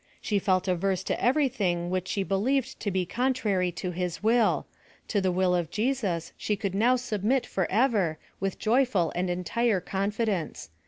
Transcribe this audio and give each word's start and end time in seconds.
She 0.19 0.39
felt 0.39 0.67
averse 0.67 1.03
to 1.03 1.23
every 1.23 1.47
thing 1.47 1.91
which 1.91 2.07
she 2.07 2.23
believed 2.23 2.79
to 2.79 2.89
be 2.89 3.05
contrary 3.05 3.71
to 3.73 3.91
his 3.91 4.23
will.— 4.23 4.65
To 5.09 5.21
the 5.21 5.31
will 5.31 5.53
of 5.53 5.69
Jesus 5.69 6.33
she 6.37 6.55
could 6.55 6.73
now 6.73 6.95
submit 6.95 7.45
for 7.45 7.69
ever, 7.71 8.17
with 8.39 8.57
joyful 8.57 9.11
and 9.15 9.29
entire 9.29 9.79
confidence. 9.79 10.71